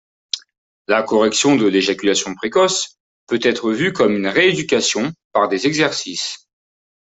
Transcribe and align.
La 0.87 1.03
correction 1.03 1.55
de 1.57 1.67
l’éjaculation 1.67 2.33
précoce 2.33 2.97
peut 3.27 3.37
être 3.43 3.71
vue 3.71 3.93
comme 3.93 4.15
une 4.17 4.25
rééducation 4.27 5.13
par 5.31 5.47
des 5.47 5.67
exercices. 5.67 6.47